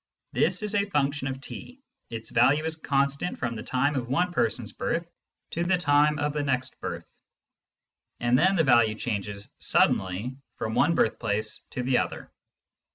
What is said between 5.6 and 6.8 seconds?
the time of the next